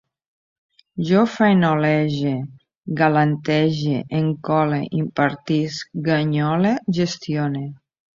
[1.07, 2.31] Jo faenolege,
[3.01, 7.63] galantege, encole, impartisc, ganyole, gestione